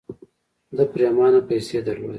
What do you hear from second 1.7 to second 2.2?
درلودې.